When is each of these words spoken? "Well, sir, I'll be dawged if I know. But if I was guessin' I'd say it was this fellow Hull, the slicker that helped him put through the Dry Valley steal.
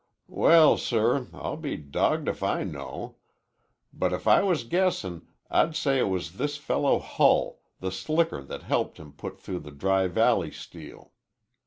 "Well, 0.33 0.77
sir, 0.79 1.27
I'll 1.31 1.57
be 1.57 1.77
dawged 1.77 2.27
if 2.27 2.41
I 2.41 2.63
know. 2.63 3.17
But 3.93 4.11
if 4.13 4.27
I 4.27 4.41
was 4.41 4.63
guessin' 4.63 5.27
I'd 5.47 5.75
say 5.75 5.99
it 5.99 6.09
was 6.09 6.37
this 6.37 6.57
fellow 6.57 6.97
Hull, 6.97 7.59
the 7.81 7.91
slicker 7.91 8.41
that 8.41 8.63
helped 8.63 8.97
him 8.97 9.13
put 9.13 9.37
through 9.37 9.59
the 9.59 9.69
Dry 9.69 10.07
Valley 10.07 10.49
steal. 10.49 11.11